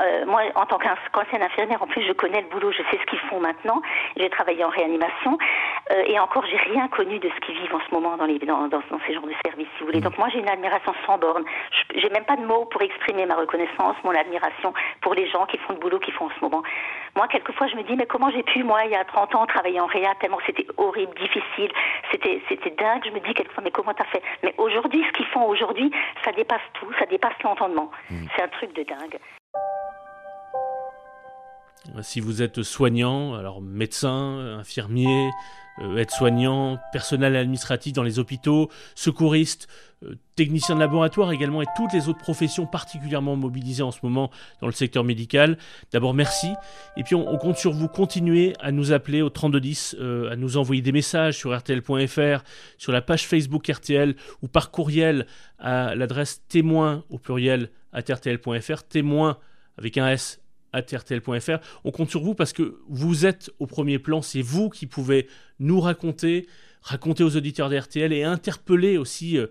Euh, 0.00 0.24
moi, 0.24 0.40
en 0.54 0.64
tant 0.64 0.78
qu'ancienne 0.78 1.42
infirmière, 1.42 1.82
en 1.82 1.86
plus, 1.86 2.00
je 2.00 2.14
connais 2.14 2.40
le 2.40 2.48
boulot. 2.48 2.72
Je 2.72 2.82
sais 2.90 2.98
ce 2.98 3.04
qu'ils 3.04 3.18
font 3.28 3.40
maintenant. 3.40 3.82
J'ai 4.16 4.30
travaillé 4.30 4.64
en 4.64 4.70
réanimation. 4.70 5.36
et 6.06 6.18
encore, 6.18 6.46
j'ai 6.46 6.56
rien 6.56 6.88
connu 6.88 7.18
de 7.18 7.28
ce 7.28 7.40
qu'ils 7.44 7.60
vivent 7.60 7.74
en 7.74 7.80
ce 7.86 7.94
moment 7.94 8.16
dans, 8.16 8.24
les, 8.24 8.38
dans, 8.38 8.68
dans, 8.68 8.80
ces 9.06 9.12
genres 9.12 9.26
de 9.26 9.34
services, 9.44 9.68
si 9.76 9.80
vous 9.80 9.86
voulez. 9.88 10.00
Mm. 10.00 10.04
Donc, 10.04 10.16
moi, 10.16 10.28
j'ai 10.32 10.38
une 10.38 10.48
admiration 10.48 10.94
sans 11.04 11.18
borne. 11.18 11.44
J'ai 11.94 12.08
même 12.08 12.24
pas 12.24 12.36
de 12.36 12.46
mots 12.46 12.64
pour 12.64 12.80
exprimer 12.80 13.26
ma 13.26 13.34
reconnaissance, 13.34 13.96
mon 14.02 14.14
admiration 14.14 14.72
pour 15.02 15.12
les 15.12 15.28
gens 15.28 15.44
qui 15.44 15.58
font 15.58 15.74
le 15.74 15.78
boulot 15.78 15.98
qu'ils 15.98 16.14
font 16.14 16.24
en 16.24 16.30
ce 16.30 16.40
moment. 16.40 16.62
Moi, 17.16 17.28
quelquefois, 17.28 17.66
je 17.68 17.76
me 17.76 17.82
dis, 17.82 17.94
mais 17.96 18.06
comment 18.06 18.30
j'ai 18.30 18.42
pu, 18.42 18.64
moi, 18.64 18.80
il 18.86 18.92
y 18.92 18.96
a 18.96 19.04
30 19.04 19.34
ans, 19.34 19.46
travailler 19.46 19.73
en 19.80 19.86
réa, 19.86 20.14
tellement 20.20 20.38
c'était 20.46 20.66
horrible, 20.76 21.14
difficile, 21.18 21.70
c'était, 22.10 22.42
c'était 22.48 22.70
dingue. 22.70 23.02
Je 23.04 23.10
me 23.10 23.20
dis 23.20 23.34
quelquefois, 23.34 23.62
mais 23.62 23.70
comment 23.70 23.94
t'as 23.94 24.04
fait? 24.06 24.22
Mais 24.42 24.54
aujourd'hui, 24.58 25.04
ce 25.06 25.12
qu'ils 25.12 25.26
font 25.26 25.44
aujourd'hui, 25.46 25.90
ça 26.24 26.32
dépasse 26.32 26.62
tout, 26.74 26.90
ça 26.98 27.06
dépasse 27.06 27.34
l'entendement. 27.42 27.90
Mmh. 28.10 28.26
C'est 28.34 28.42
un 28.42 28.48
truc 28.48 28.74
de 28.74 28.82
dingue. 28.82 29.18
Si 32.00 32.20
vous 32.20 32.42
êtes 32.42 32.62
soignant, 32.62 33.34
alors 33.34 33.60
médecin, 33.60 34.58
infirmier, 34.58 35.30
euh, 35.80 35.96
aide-soignant, 35.96 36.78
personnel 36.92 37.36
administratif 37.36 37.92
dans 37.92 38.02
les 38.02 38.18
hôpitaux, 38.18 38.70
secouriste, 38.94 39.68
euh, 40.04 40.16
technicien 40.36 40.74
de 40.74 40.80
laboratoire 40.80 41.32
également 41.32 41.62
et 41.62 41.66
toutes 41.76 41.92
les 41.92 42.08
autres 42.08 42.18
professions 42.18 42.66
particulièrement 42.66 43.36
mobilisées 43.36 43.82
en 43.82 43.92
ce 43.92 43.98
moment 44.02 44.30
dans 44.60 44.66
le 44.66 44.72
secteur 44.72 45.04
médical. 45.04 45.58
D'abord 45.92 46.14
merci 46.14 46.48
et 46.96 47.02
puis 47.02 47.14
on, 47.14 47.36
compte 47.38 47.56
sur 47.56 47.72
vous 47.72 47.88
continuer 47.88 48.54
à 48.60 48.72
nous 48.72 48.92
appeler 48.92 49.22
au 49.22 49.30
3210, 49.30 49.96
euh, 49.98 50.30
à 50.30 50.36
nous 50.36 50.56
envoyer 50.56 50.82
des 50.82 50.92
messages 50.92 51.38
sur 51.38 51.56
rtl.fr, 51.56 52.44
sur 52.78 52.92
la 52.92 53.02
page 53.02 53.26
Facebook 53.26 53.68
RTL 53.68 54.14
ou 54.42 54.48
par 54.48 54.70
courriel 54.70 55.26
à 55.58 55.94
l'adresse 55.94 56.42
témoin 56.48 57.04
au 57.10 57.18
pluriel 57.18 57.70
à 57.92 58.00
rtl.fr, 58.00 58.82
témoin 58.84 59.38
avec 59.78 59.98
un 59.98 60.08
S 60.08 60.40
On 61.84 61.90
compte 61.90 62.10
sur 62.10 62.22
vous 62.22 62.34
parce 62.34 62.52
que 62.52 62.80
vous 62.88 63.26
êtes 63.26 63.50
au 63.58 63.66
premier 63.66 63.98
plan, 63.98 64.22
c'est 64.22 64.42
vous 64.42 64.70
qui 64.70 64.86
pouvez 64.86 65.28
nous 65.60 65.80
raconter, 65.80 66.46
raconter 66.82 67.24
aux 67.24 67.36
auditeurs 67.36 67.70
d'RTL 67.70 68.12
et 68.12 68.24
interpeller 68.24 68.98
aussi 68.98 69.38
euh, 69.38 69.46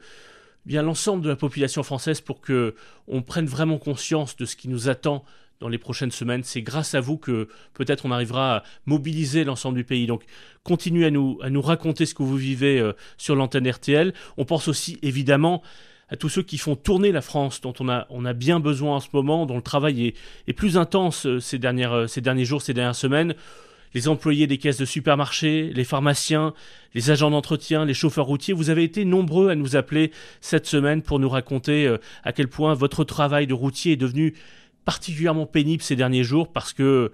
l'ensemble 0.65 1.23
de 1.23 1.29
la 1.29 1.35
population 1.35 1.83
française 1.83 2.21
pour 2.21 2.41
que 2.41 2.75
on 3.07 3.21
prenne 3.21 3.45
vraiment 3.45 3.77
conscience 3.77 4.35
de 4.35 4.45
ce 4.45 4.55
qui 4.55 4.69
nous 4.69 4.89
attend 4.89 5.23
dans 5.59 5.69
les 5.69 5.77
prochaines 5.77 6.11
semaines. 6.11 6.43
C'est 6.43 6.61
grâce 6.61 6.93
à 6.93 6.99
vous 6.99 7.17
que 7.17 7.47
peut-être 7.73 8.05
on 8.05 8.11
arrivera 8.11 8.57
à 8.57 8.63
mobiliser 8.85 9.45
l'ensemble 9.45 9.77
du 9.77 9.85
pays. 9.85 10.07
Donc 10.07 10.23
continuez 10.63 11.05
à 11.05 11.11
nous, 11.11 11.39
à 11.41 11.49
nous 11.49 11.61
raconter 11.61 12.05
ce 12.05 12.13
que 12.13 12.23
vous 12.23 12.35
vivez 12.35 12.79
euh, 12.79 12.93
sur 13.17 13.35
l'antenne 13.35 13.69
RTL. 13.69 14.13
On 14.37 14.45
pense 14.45 14.67
aussi 14.67 14.99
évidemment 15.01 15.63
à 16.09 16.15
tous 16.15 16.29
ceux 16.29 16.43
qui 16.43 16.57
font 16.57 16.75
tourner 16.75 17.11
la 17.11 17.21
France, 17.21 17.61
dont 17.61 17.73
on 17.79 17.89
a, 17.89 18.05
on 18.09 18.25
a 18.25 18.33
bien 18.33 18.59
besoin 18.59 18.97
en 18.97 18.99
ce 18.99 19.07
moment, 19.13 19.45
dont 19.45 19.55
le 19.55 19.61
travail 19.61 20.13
est, 20.47 20.53
plus 20.53 20.77
intense 20.77 21.25
euh, 21.25 21.39
ces, 21.39 21.59
dernières, 21.59 21.93
euh, 21.93 22.07
ces 22.07 22.21
derniers 22.21 22.45
jours, 22.45 22.61
ces 22.61 22.73
dernières 22.73 22.95
semaines. 22.95 23.35
Les 23.93 24.07
employés 24.07 24.47
des 24.47 24.57
caisses 24.57 24.77
de 24.77 24.85
supermarchés, 24.85 25.71
les 25.73 25.83
pharmaciens, 25.83 26.53
les 26.95 27.11
agents 27.11 27.29
d'entretien, 27.29 27.85
les 27.85 27.93
chauffeurs 27.93 28.25
routiers, 28.25 28.53
vous 28.53 28.71
avez 28.71 28.83
été 28.83 29.05
nombreux 29.05 29.49
à 29.49 29.55
nous 29.55 29.75
appeler 29.75 30.11
cette 30.41 30.65
semaine 30.65 31.03
pour 31.03 31.19
nous 31.19 31.29
raconter 31.29 31.87
euh, 31.87 31.97
à 32.23 32.33
quel 32.33 32.47
point 32.47 32.73
votre 32.73 33.03
travail 33.03 33.45
de 33.45 33.53
routier 33.53 33.93
est 33.93 33.97
devenu 33.97 34.33
particulièrement 34.85 35.45
pénible 35.45 35.83
ces 35.83 35.95
derniers 35.95 36.23
jours 36.23 36.51
parce 36.51 36.73
que 36.73 37.11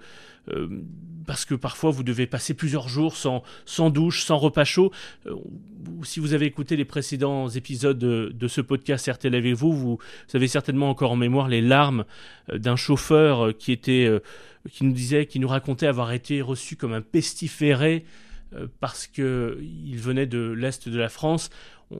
euh, 0.52 0.68
parce 1.26 1.44
que 1.44 1.54
parfois 1.54 1.90
vous 1.90 2.02
devez 2.02 2.26
passer 2.26 2.54
plusieurs 2.54 2.88
jours 2.88 3.14
sans, 3.16 3.90
douche, 3.90 4.24
sans 4.24 4.38
repas 4.38 4.64
chaud. 4.64 4.90
Euh, 5.26 5.36
si 6.02 6.18
vous 6.18 6.34
avez 6.34 6.46
écouté 6.46 6.76
les 6.76 6.84
précédents 6.84 7.48
épisodes 7.48 7.98
de, 7.98 8.48
ce 8.48 8.60
podcast 8.60 9.08
RTL 9.08 9.34
avec 9.34 9.54
vous, 9.54 9.72
vous, 9.72 9.98
avez 10.34 10.48
certainement 10.48 10.90
encore 10.90 11.12
en 11.12 11.16
mémoire 11.16 11.46
les 11.46 11.60
larmes 11.60 12.04
euh, 12.50 12.58
d'un 12.58 12.74
chauffeur 12.74 13.56
qui 13.56 13.70
était, 13.70 14.10
qui 14.72 14.84
nous 14.84 14.92
disait, 14.92 15.26
qui 15.26 15.38
nous 15.38 15.46
racontait 15.46 15.86
avoir 15.86 16.10
été 16.12 16.40
reçu 16.42 16.74
comme 16.74 16.92
un 16.92 17.02
pestiféré 17.02 18.04
parce 18.80 19.06
que 19.06 19.58
il 19.62 19.98
venait 19.98 20.26
de 20.26 20.50
l'est 20.50 20.88
de 20.88 20.98
la 20.98 21.08
France. 21.08 21.50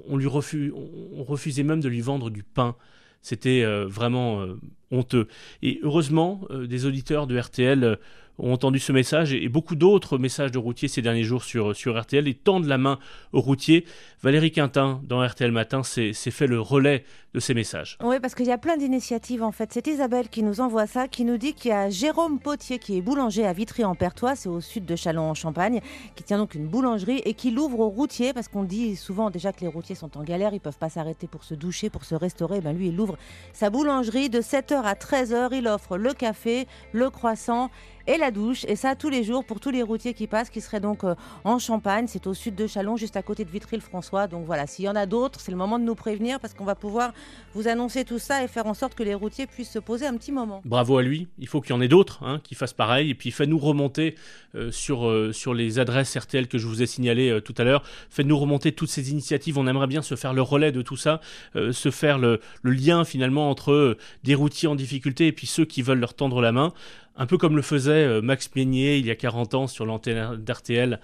On, 0.08 0.16
lui 0.16 0.26
on 0.26 1.22
refusait 1.22 1.62
même 1.62 1.80
de 1.80 1.88
lui 1.88 2.00
vendre 2.00 2.30
du 2.30 2.42
pain. 2.42 2.74
C'était 3.22 3.64
vraiment 3.84 4.44
honteux. 4.90 5.28
Et 5.62 5.78
heureusement, 5.82 6.40
des 6.50 6.86
auditeurs 6.86 7.28
de 7.28 7.38
RTL 7.38 7.98
ont 8.40 8.52
entendu 8.52 8.78
ce 8.78 8.92
message 8.92 9.32
et, 9.32 9.48
beaucoup 9.48 9.76
d'autres 9.76 10.18
messages 10.18 10.50
de 10.50 10.58
routiers 10.58 10.88
ces 10.88 11.02
derniers 11.02 11.22
jours 11.22 11.44
sur, 11.44 11.76
sur 11.76 12.00
RTL 12.00 12.26
et 12.26 12.34
tendent 12.34 12.66
la 12.66 12.78
main 12.78 12.98
aux 13.32 13.40
routiers. 13.40 13.84
Valérie 14.22 14.52
Quintin, 14.52 15.00
dans 15.04 15.26
RTL 15.26 15.52
Matin, 15.52 15.82
s'est 15.82 16.12
fait 16.12 16.46
le 16.46 16.60
relais 16.60 17.04
de 17.32 17.40
ces 17.40 17.54
messages. 17.54 17.96
Oui, 18.02 18.18
parce 18.20 18.34
qu'il 18.34 18.46
y 18.46 18.52
a 18.52 18.58
plein 18.58 18.76
d'initiatives 18.76 19.42
en 19.42 19.52
fait. 19.52 19.72
C'est 19.72 19.86
Isabelle 19.86 20.28
qui 20.28 20.42
nous 20.42 20.60
envoie 20.60 20.86
ça, 20.86 21.06
qui 21.06 21.24
nous 21.24 21.36
dit 21.36 21.54
qu'il 21.54 21.70
y 21.70 21.74
a 21.74 21.88
Jérôme 21.88 22.40
Potier 22.40 22.78
qui 22.78 22.98
est 22.98 23.02
boulanger 23.02 23.46
à 23.46 23.52
Vitry-en-Pertois, 23.52 24.34
c'est 24.34 24.48
au 24.48 24.60
sud 24.60 24.84
de 24.84 24.96
Châlons-en-Champagne, 24.96 25.80
qui 26.16 26.24
tient 26.24 26.38
donc 26.38 26.54
une 26.54 26.66
boulangerie 26.66 27.22
et 27.24 27.34
qui 27.34 27.50
l'ouvre 27.50 27.80
aux 27.80 27.88
routiers 27.88 28.32
parce 28.32 28.48
qu'on 28.48 28.64
dit 28.64 28.96
souvent 28.96 29.30
déjà 29.30 29.52
que 29.52 29.60
les 29.60 29.68
routiers 29.68 29.94
sont 29.94 30.18
en 30.18 30.24
galère, 30.24 30.52
ils 30.54 30.60
peuvent 30.60 30.78
pas 30.78 30.88
s'arrêter 30.88 31.28
pour 31.28 31.44
se 31.44 31.54
doucher, 31.54 31.88
pour 31.88 32.04
se 32.04 32.14
restaurer. 32.14 32.60
Ben 32.60 32.76
lui, 32.76 32.88
il 32.88 32.98
ouvre 32.98 33.16
sa 33.52 33.70
boulangerie 33.70 34.28
de 34.28 34.40
7h 34.40 34.82
à 34.82 34.94
13h. 34.94 35.50
Il 35.52 35.68
offre 35.68 35.96
le 35.96 36.12
café, 36.12 36.66
le 36.92 37.10
croissant 37.10 37.70
et 38.06 38.16
la 38.18 38.30
douche. 38.30 38.64
Et 38.68 38.76
ça 38.76 38.94
tous 38.94 39.08
les 39.08 39.24
jours 39.24 39.44
pour 39.44 39.60
tous 39.60 39.70
les 39.70 39.82
routiers 39.82 40.14
qui 40.14 40.26
passent, 40.26 40.50
qui 40.50 40.60
seraient 40.60 40.80
donc 40.80 41.04
euh, 41.04 41.14
en 41.44 41.58
Champagne. 41.58 42.06
C'est 42.08 42.26
au 42.26 42.34
sud 42.34 42.54
de 42.54 42.66
Chalon, 42.66 42.96
juste 42.96 43.16
à 43.16 43.22
côté 43.22 43.44
de 43.44 43.50
Vitry-le-François. 43.50 44.26
Donc 44.26 44.46
voilà, 44.46 44.66
s'il 44.66 44.84
y 44.84 44.88
en 44.88 44.96
a 44.96 45.06
d'autres, 45.06 45.40
c'est 45.40 45.50
le 45.50 45.56
moment 45.56 45.78
de 45.78 45.84
nous 45.84 45.94
prévenir 45.94 46.40
parce 46.40 46.54
qu'on 46.54 46.64
va 46.64 46.74
pouvoir 46.74 47.12
vous 47.54 47.68
annoncer 47.68 48.04
tout 48.04 48.18
ça 48.18 48.42
et 48.42 48.48
faire 48.48 48.66
en 48.66 48.74
sorte 48.74 48.94
que 48.94 49.02
les 49.02 49.14
routiers 49.14 49.46
puissent 49.46 49.70
se 49.70 49.78
poser 49.78 50.06
un 50.06 50.16
petit 50.16 50.32
moment. 50.32 50.62
Bravo 50.64 50.98
à 50.98 51.02
lui. 51.02 51.28
Il 51.38 51.48
faut 51.48 51.60
qu'il 51.60 51.74
y 51.74 51.78
en 51.78 51.80
ait 51.80 51.88
d'autres 51.88 52.22
hein, 52.22 52.40
qui 52.42 52.54
fassent 52.54 52.72
pareil. 52.72 53.10
Et 53.10 53.14
puis 53.14 53.30
faites-nous 53.30 53.58
remonter 53.58 54.16
euh, 54.54 54.70
sur, 54.70 55.08
euh, 55.08 55.32
sur 55.32 55.54
les 55.54 55.78
adresses 55.78 56.16
RTL 56.16 56.48
que 56.48 56.58
je 56.58 56.66
vous 56.66 56.82
ai 56.82 56.86
signalées 56.86 57.40
tout 57.44 57.54
à 57.58 57.64
l'heure. 57.64 57.82
Faites-nous 58.08 58.38
remonter 58.38 58.72
toutes 58.72 58.90
ces 58.90 59.10
initiatives. 59.10 59.58
On 59.58 59.66
aimerait 59.66 59.86
bien 59.86 60.02
se 60.02 60.14
faire 60.14 60.32
le 60.32 60.42
relais 60.42 60.72
de 60.72 60.82
tout 60.82 60.96
ça, 60.96 61.20
se 61.54 61.90
faire 61.90 62.18
le, 62.18 62.40
lien 62.62 63.04
finalement 63.04 63.50
entre 63.50 63.96
des 64.24 64.34
routiers 64.34 64.68
en 64.68 64.74
difficulté 64.74 65.26
et 65.26 65.32
puis 65.32 65.46
ceux 65.46 65.64
qui 65.64 65.82
veulent 65.82 65.98
leur 65.98 66.14
tendre 66.14 66.40
la 66.40 66.52
main 66.52 66.72
un 67.20 67.26
peu 67.26 67.36
comme 67.36 67.54
le 67.54 67.62
faisait 67.62 68.06
euh, 68.06 68.22
Max 68.22 68.48
Peigné 68.48 68.96
il 68.96 69.06
y 69.06 69.10
a 69.10 69.14
40 69.14 69.54
ans 69.54 69.66
sur 69.66 69.84
l'antenne 69.84 70.36
d'RTL, 70.36 71.00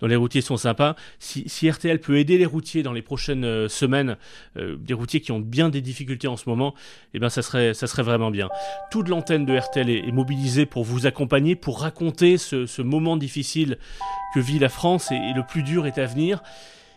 dont 0.00 0.06
les 0.06 0.16
routiers 0.16 0.40
sont 0.40 0.56
sympas. 0.56 0.96
Si, 1.18 1.70
RTL 1.70 2.00
peut 2.00 2.16
aider 2.16 2.38
les 2.38 2.46
routiers 2.46 2.82
dans 2.82 2.94
les 2.94 3.02
prochaines 3.02 3.44
euh, 3.44 3.68
semaines, 3.68 4.16
euh, 4.56 4.76
des 4.78 4.94
routiers 4.94 5.20
qui 5.20 5.30
ont 5.30 5.40
bien 5.40 5.68
des 5.68 5.82
difficultés 5.82 6.26
en 6.26 6.38
ce 6.38 6.48
moment, 6.48 6.74
eh 7.12 7.18
bien 7.18 7.28
ça 7.28 7.42
serait, 7.42 7.74
ça 7.74 7.86
serait 7.86 8.02
vraiment 8.02 8.30
bien. 8.30 8.48
Toute 8.90 9.08
l'antenne 9.08 9.44
de 9.44 9.56
RTL 9.56 9.90
est, 9.90 10.10
mobilisée 10.10 10.64
pour 10.64 10.84
vous 10.84 11.06
accompagner, 11.06 11.54
pour 11.54 11.82
raconter 11.82 12.38
ce, 12.38 12.80
moment 12.80 13.18
difficile 13.18 13.76
que 14.34 14.40
vit 14.40 14.58
la 14.58 14.70
France 14.70 15.12
et, 15.12 15.34
le 15.36 15.42
plus 15.46 15.62
dur 15.62 15.86
est 15.86 15.98
à 15.98 16.06
venir. 16.06 16.42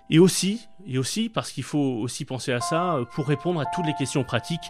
Et 0.10 0.20
aussi, 0.20 0.68
et 0.88 0.98
aussi 0.98 1.28
parce 1.28 1.52
qu'il 1.52 1.64
faut 1.64 2.00
aussi 2.00 2.24
penser 2.24 2.54
à 2.54 2.62
ça, 2.62 3.00
pour 3.16 3.28
répondre 3.28 3.60
à 3.60 3.66
toutes 3.66 3.86
les 3.86 3.94
questions 3.94 4.24
pratiques 4.24 4.70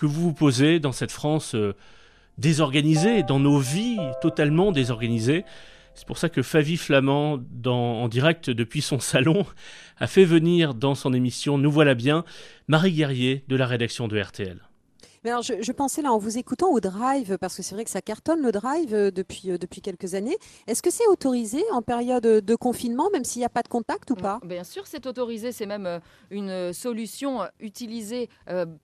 que 0.00 0.06
vous 0.06 0.22
vous 0.22 0.32
posez 0.32 0.80
dans 0.80 0.92
cette 0.92 1.12
France 1.12 1.54
désorganisée, 2.38 3.22
dans 3.22 3.40
nos 3.40 3.58
vies 3.58 3.98
totalement 4.20 4.72
désorganisées. 4.72 5.44
C'est 5.94 6.06
pour 6.06 6.18
ça 6.18 6.28
que 6.28 6.42
Favi 6.42 6.76
Flamand, 6.76 7.38
en 7.66 8.08
direct 8.08 8.50
depuis 8.50 8.82
son 8.82 8.98
salon, 8.98 9.46
a 9.98 10.06
fait 10.06 10.24
venir 10.24 10.74
dans 10.74 10.94
son 10.94 11.12
émission 11.12 11.56
Nous 11.56 11.70
voilà 11.70 11.94
bien 11.94 12.24
Marie 12.66 12.92
Guerrier 12.92 13.44
de 13.48 13.56
la 13.56 13.66
rédaction 13.66 14.08
de 14.08 14.20
RTL 14.20 14.60
alors, 15.30 15.42
je, 15.42 15.72
pensais 15.72 16.02
là 16.02 16.12
en 16.12 16.18
vous 16.18 16.36
écoutant 16.36 16.70
au 16.70 16.80
drive, 16.80 17.38
parce 17.38 17.56
que 17.56 17.62
c'est 17.62 17.74
vrai 17.74 17.84
que 17.84 17.90
ça 17.90 18.02
cartonne 18.02 18.42
le 18.42 18.52
drive 18.52 18.94
euh, 18.94 19.10
depuis, 19.10 19.50
euh, 19.50 19.56
depuis 19.56 19.80
quelques 19.80 20.14
années. 20.14 20.36
Est-ce 20.66 20.82
que 20.82 20.90
c'est 20.90 21.06
autorisé 21.06 21.62
en 21.72 21.80
période 21.80 22.22
de 22.22 22.54
confinement, 22.54 23.08
même 23.10 23.24
s'il 23.24 23.40
n'y 23.40 23.46
a 23.46 23.48
pas 23.48 23.62
de 23.62 23.68
contact 23.68 24.10
ou 24.10 24.16
pas? 24.16 24.38
Bien 24.44 24.64
sûr, 24.64 24.86
c'est 24.86 25.06
autorisé. 25.06 25.50
C'est 25.50 25.64
même 25.64 25.86
euh, 25.86 25.98
une 26.30 26.74
solution 26.74 27.40
utilisée 27.58 28.28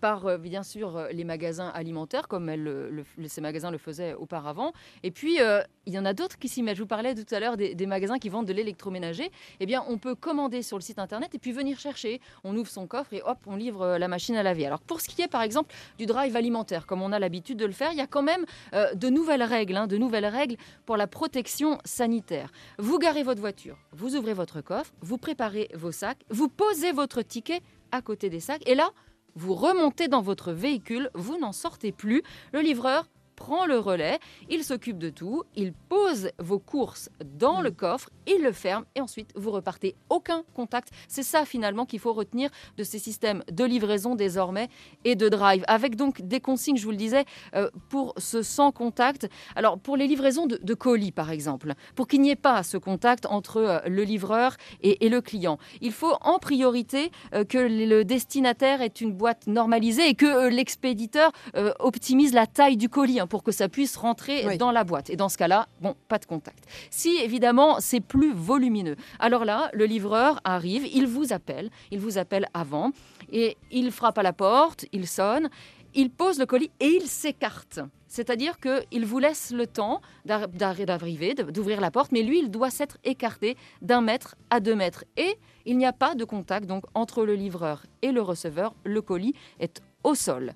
par, 0.01 0.39
bien 0.39 0.63
sûr, 0.63 1.09
les 1.13 1.25
magasins 1.25 1.69
alimentaires, 1.69 2.29
comme 2.29 2.49
elle, 2.49 3.05
ces 3.27 3.41
magasins 3.41 3.71
le 3.71 3.79
faisaient 3.79 4.15
auparavant. 4.15 4.73
Et 5.03 5.11
puis, 5.11 5.39
il 5.87 5.93
y 5.93 5.99
en 5.99 6.05
a 6.05 6.15
d'autres 6.15 6.39
qui 6.39 6.49
s'y 6.49 6.63
mettent. 6.63 6.77
Je 6.77 6.83
vous 6.83 6.89
parlais 6.89 7.15
tout 7.15 7.35
à 7.35 7.41
l'heure 7.41 7.57
des, 7.57 7.75
des, 7.75 7.87
magasins 7.87 8.19
qui 8.19 8.29
vendent 8.29 8.47
de 8.47 8.53
l'électroménager. 8.53 9.31
Eh 9.61 9.67
bien, 9.67 9.85
on 9.89 9.99
peut 9.99 10.15
commander 10.15 10.63
sur 10.63 10.77
le 10.79 10.83
site 10.83 10.99
internet 10.99 11.35
et 11.35 11.39
puis 11.39 11.53
venir 11.53 11.79
chercher. 11.79 12.21
On 12.45 12.57
ouvre 12.57 12.71
son 12.71 12.87
coffre 12.87 13.13
et 13.13 13.23
hop, 13.23 13.39
on 13.47 13.57
livre 13.57 13.99
la 13.99 14.09
machine 14.09 14.37
à 14.37 14.43
laver. 14.43 14.67
Alors, 14.67 14.81
pour 14.81 15.01
ce 15.01 15.09
qui 15.09 15.21
est, 15.23 15.29
par 15.29 15.43
exemple, 15.43 15.75
du 15.99 16.07
drive 16.07 16.30
alimentaire, 16.37 16.87
comme 16.87 17.03
on 17.03 17.13
a 17.13 17.19
l'habitude 17.19 17.59
de 17.59 17.67
le 17.67 17.73
faire, 17.73 17.93
il 17.93 17.99
y 17.99 18.03
a 18.03 18.07
quand 18.07 18.23
même 18.23 18.45
euh, 18.75 18.95
de 18.95 19.09
nouvelles 19.09 19.43
règles, 19.43 19.77
hein, 19.77 19.87
de 19.87 19.97
nouvelles 19.97 20.27
règles 20.27 20.57
pour 20.87 20.97
la 20.97 21.07
protection 21.07 21.79
sanitaire. 21.85 22.51
Vous 22.79 22.99
garez 22.99 23.23
votre 23.23 23.41
voiture, 23.41 23.79
vous 23.93 24.17
ouvrez 24.17 24.35
votre 24.35 24.61
coffre, 24.61 24.93
vous 25.01 25.19
préparez 25.19 25.69
vos 25.75 25.93
sacs, 25.93 26.21
vous 26.31 26.49
posez 26.49 26.93
votre 26.93 27.23
ticket 27.23 27.61
à 27.93 28.03
côté 28.03 28.31
des 28.31 28.41
sacs, 28.41 28.63
et 28.69 28.75
là, 28.75 28.91
vous 29.35 29.55
remontez 29.55 30.09
dans 30.09 30.23
votre 30.23 30.53
véhicule, 30.53 31.11
vous 31.15 31.39
n'en 31.39 31.53
sortez 31.53 31.93
plus. 31.93 32.23
Le 32.53 32.61
livreur 32.61 33.07
prend 33.37 33.65
le 33.65 33.79
relais, 33.79 34.19
il 34.51 34.63
s'occupe 34.65 34.99
de 34.99 35.09
tout, 35.09 35.45
il 35.57 35.73
pose 35.73 36.31
vos 36.39 36.59
courses 36.59 37.09
dans 37.25 37.63
le 37.63 37.71
coffre, 37.71 38.11
il 38.31 38.43
le 38.43 38.53
ferme 38.53 38.85
et 38.95 39.01
ensuite 39.01 39.31
vous 39.35 39.51
repartez. 39.51 39.95
Aucun 40.09 40.43
contact. 40.55 40.91
C'est 41.09 41.23
ça 41.23 41.45
finalement 41.45 41.87
qu'il 41.87 41.99
faut 41.99 42.13
retenir 42.13 42.51
de 42.77 42.85
ces 42.85 42.99
systèmes 42.99 43.43
de 43.51 43.65
livraison 43.65 44.15
désormais 44.15 44.69
et 45.05 45.17
de 45.17 45.29
drive. 45.29 45.65
Avec 45.69 45.97
donc 45.97 46.23
des 46.23 46.41
consignes, 46.41 46.77
je 46.77 46.85
vous 46.85 46.91
le 46.91 46.97
disais, 46.97 47.25
euh, 47.55 47.69
pour 47.89 48.15
ce 48.17 48.43
sans 48.43 48.73
contact. 48.73 49.29
Alors 49.57 49.79
pour 49.79 49.97
les 49.97 50.07
livraisons 50.07 50.47
de, 50.47 50.75
colis 50.75 51.13
par 51.13 51.31
exemple, 51.31 51.75
pour 51.95 52.07
qu'il 52.07 52.21
n'y 52.21 52.31
ait 52.31 52.37
pas 52.37 52.63
ce 52.63 52.77
contact 52.77 53.27
entre 53.27 53.59
euh, 53.59 53.79
le 53.87 54.03
livreur 54.03 54.57
et, 54.83 55.09
le 55.09 55.21
client, 55.21 55.59
il 55.81 55.93
faut 55.93 56.15
en 56.21 56.39
priorité 56.39 57.11
euh, 57.35 57.45
que 57.45 57.59
le 57.59 58.05
destinataire 58.05 58.81
ait 58.81 58.87
une 58.87 59.13
boîte 59.13 59.47
normalisée 59.47 60.09
et 60.09 60.15
que 60.15 60.49
l'expéditeur 60.49 61.33
optimise 61.81 62.33
la 62.33 62.47
taille 62.47 62.77
du 62.77 62.89
colis. 62.89 63.11
Hein, 63.19 63.27
pour 63.27 63.43
que 63.43 63.53
ça 63.53 63.69
puisse 63.69 63.97
rentrer 63.97 64.57
dans 64.59 64.71
la 64.71 64.85
boîte. 64.85 65.11
Et 65.11 65.17
dans 65.17 65.29
ce 65.29 65.39
cas-là, 65.39 65.67
bon, 65.81 65.95
pas 66.09 66.19
de 66.19 66.27
contact. 66.27 66.65
Si 66.91 67.17
évidemment 67.17 67.81
c'est 67.81 68.01
plus 68.01 68.20
volumineux, 68.29 68.97
alors 69.19 69.45
là, 69.45 69.71
le 69.73 69.85
livreur 69.85 70.41
arrive, 70.45 70.87
il 70.87 71.07
vous 71.07 71.33
appelle, 71.33 71.71
il 71.91 71.99
vous 71.99 72.19
appelle 72.19 72.47
avant, 72.55 72.93
et 73.33 73.57
il 73.71 73.91
frappe 73.91 74.19
à 74.19 74.23
la 74.23 74.33
porte, 74.33 74.85
il 74.93 75.07
sonne, 75.07 75.49
il 75.95 76.11
pose 76.11 76.39
le 76.39 76.47
colis 76.47 76.71
et 76.81 76.87
il 76.87 77.03
s'écarte. 77.03 77.81
C'est-à-dire 78.07 78.59
qu'il 78.59 79.07
vous 79.07 79.19
laisse 79.19 79.53
le 79.53 79.67
temps 79.67 80.01
d'arriver, 80.25 81.35
d'ouvrir 81.35 81.81
la 81.81 81.91
porte, 81.91 82.13
mais 82.13 82.23
lui, 82.23 82.41
il 82.41 82.51
doit 82.51 82.71
s'être 82.71 82.99
écarté 83.05 83.57
d'un 83.83 84.01
mètre 84.01 84.35
à 84.51 84.61
deux 84.61 84.75
mètres. 84.75 85.05
Et 85.17 85.37
il 85.65 85.79
n'y 85.79 85.87
a 85.87 85.93
pas 85.93 86.15
de 86.15 86.25
contact 86.25 86.67
donc 86.67 86.85
entre 86.95 87.25
le 87.25 87.35
livreur 87.35 87.87
et 88.03 88.11
le 88.11 88.21
receveur. 88.21 88.75
Le 88.85 89.01
colis 89.01 89.35
est 89.61 89.81
au 90.03 90.15
sol. 90.15 90.55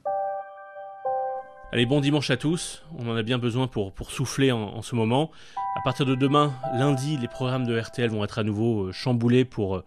Allez, 1.74 1.86
bon 1.86 2.00
dimanche 2.00 2.30
à 2.30 2.36
tous. 2.36 2.84
On 3.00 3.08
en 3.08 3.16
a 3.16 3.24
bien 3.24 3.36
besoin 3.36 3.66
pour, 3.66 3.92
souffler 4.08 4.52
en, 4.52 4.80
ce 4.80 4.94
moment. 4.94 5.32
À 5.76 5.80
partir 5.82 6.06
de 6.06 6.14
demain, 6.14 6.54
lundi, 6.72 7.16
les 7.16 7.26
programmes 7.26 7.66
de 7.66 7.76
RTL 7.76 8.08
vont 8.10 8.22
être 8.22 8.38
à 8.38 8.44
nouveau 8.44 8.84
euh, 8.84 8.92
chamboulés 8.92 9.44
pour, 9.44 9.78
euh, 9.78 9.84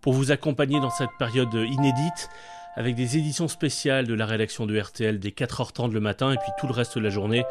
pour 0.00 0.12
vous 0.12 0.30
accompagner 0.30 0.78
dans 0.78 0.90
cette 0.90 1.10
période 1.18 1.52
inédite 1.52 2.28
avec 2.76 2.94
des 2.94 3.18
éditions 3.18 3.48
spéciales 3.48 4.06
de 4.06 4.14
la 4.14 4.26
rédaction 4.26 4.64
de 4.64 4.78
RTL 4.78 5.18
dès 5.18 5.30
4h30 5.30 5.90
le 5.90 5.98
matin 5.98 6.30
et 6.30 6.36
puis 6.36 6.52
tout 6.56 6.68
le 6.68 6.72
reste 6.72 6.98
de 6.98 7.02
la 7.02 7.10
journée 7.10 7.44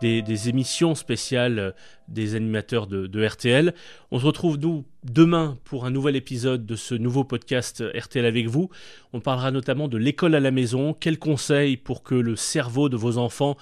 des, 0.00 0.48
émissions 0.48 0.94
spéciales 0.94 1.58
euh, 1.58 1.70
des 2.08 2.34
animateurs 2.34 2.86
de, 2.86 3.24
RTL. 3.24 3.74
On 4.10 4.18
se 4.18 4.26
retrouve 4.26 4.58
nous 4.58 4.84
demain 5.04 5.58
pour 5.64 5.84
un 5.84 5.90
nouvel 5.90 6.16
épisode 6.16 6.66
de 6.66 6.76
ce 6.76 6.94
nouveau 6.94 7.24
podcast 7.24 7.84
RTL 7.94 8.24
avec 8.24 8.48
vous. 8.48 8.70
On 9.12 9.20
parlera 9.20 9.50
notamment 9.50 9.88
de 9.88 9.98
l'école 9.98 10.34
à 10.34 10.40
la 10.40 10.50
maison, 10.50 10.94
quels 10.94 11.18
conseils 11.18 11.76
pour 11.76 12.02
que 12.02 12.14
le 12.14 12.36
cerveau 12.36 12.88
de 12.88 12.96
vos 12.96 13.18
enfants 13.18 13.56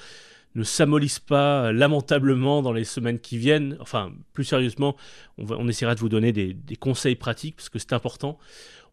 ne 0.54 0.62
s'amollisse 0.62 1.18
pas 1.18 1.72
lamentablement 1.72 2.62
dans 2.62 2.72
les 2.72 2.84
semaines 2.84 3.18
qui 3.18 3.36
viennent? 3.36 3.76
Enfin, 3.80 4.12
plus 4.32 4.44
sérieusement, 4.44 4.96
on, 5.36 5.68
essaiera 5.68 5.94
de 5.94 6.00
vous 6.00 6.08
donner 6.08 6.32
des 6.32 6.76
conseils 6.76 7.16
pratiques 7.16 7.56
parce 7.56 7.68
que 7.68 7.78
c'est 7.78 7.92
important 7.92 8.38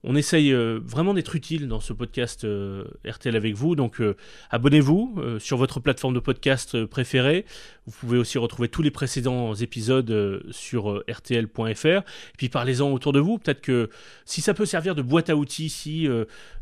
on 0.07 0.15
essaye 0.15 0.53
euh, 0.53 0.79
vraiment 0.83 1.15
d'être 1.15 1.35
utile 1.35 1.67
dans 1.67 1.79
ce 1.79 1.91
podcast 1.91 2.43
euh, 2.43 2.85
RTL 3.07 3.35
avec 3.35 3.55
vous. 3.55 3.75
Donc 3.75 4.00
euh, 4.00 4.15
abonnez-vous 4.51 5.15
sur 5.39 5.57
votre 5.57 5.79
plateforme 5.79 6.13
de 6.13 6.19
podcast 6.19 6.85
préférée. 6.85 7.45
Vous 7.88 7.93
pouvez 8.00 8.17
aussi 8.19 8.38
retrouver 8.38 8.69
tous 8.69 8.83
les 8.83 8.91
précédents 8.91 9.53
épisodes 9.55 10.43
sur 10.51 11.03
rtl.fr. 11.09 11.85
Et 11.85 12.03
puis 12.38 12.50
parlez-en 12.50 12.91
autour 12.91 13.13
de 13.13 13.19
vous. 13.19 13.39
Peut-être 13.39 13.62
que 13.62 13.89
si 14.25 14.41
ça 14.41 14.53
peut 14.53 14.65
servir 14.65 14.93
de 14.93 15.01
boîte 15.01 15.29
à 15.29 15.35
outils, 15.35 15.69
si 15.69 16.07